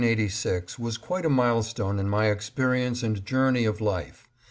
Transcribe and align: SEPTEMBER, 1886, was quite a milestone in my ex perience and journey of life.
SEPTEMBER, 0.01 0.15
1886, 0.23 0.79
was 0.79 0.97
quite 0.97 1.25
a 1.25 1.29
milestone 1.29 1.99
in 1.99 2.09
my 2.09 2.27
ex 2.27 2.49
perience 2.49 3.03
and 3.03 3.23
journey 3.23 3.65
of 3.65 3.79
life. 3.79 4.27